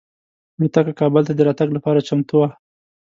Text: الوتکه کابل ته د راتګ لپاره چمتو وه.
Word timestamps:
الوتکه 0.55 0.93
کابل 1.01 1.23
ته 1.27 1.33
د 1.35 1.39
راتګ 1.47 1.69
لپاره 1.77 2.05
چمتو 2.07 2.35
وه. 2.39 2.49